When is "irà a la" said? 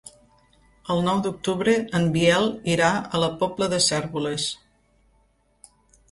2.75-3.29